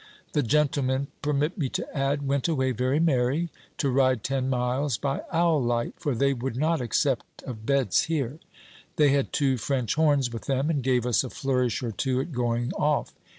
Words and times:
The 0.33 0.41
gentlemen, 0.41 1.09
permit 1.21 1.59
me 1.59 1.69
to 1.69 1.87
add, 1.95 2.27
went 2.27 2.47
away 2.47 2.71
very 2.71 2.99
merry, 2.99 3.51
to 3.77 3.91
ride 3.91 4.23
ten 4.23 4.49
miles 4.49 4.97
by 4.97 5.21
owl 5.31 5.61
light; 5.61 5.93
for 5.97 6.15
they 6.15 6.33
would 6.33 6.55
not 6.57 6.81
accept 6.81 7.43
of 7.43 7.67
beds 7.67 8.05
here. 8.05 8.39
They 8.95 9.09
had 9.09 9.31
two 9.31 9.57
French 9.57 9.93
horns 9.93 10.33
with 10.33 10.45
them, 10.45 10.71
and 10.71 10.81
gave 10.81 11.05
us 11.05 11.23
a 11.23 11.29
flourish 11.29 11.83
or 11.83 11.91
two 11.91 12.19
at 12.19 12.31
going 12.31 12.71
off. 12.73 13.13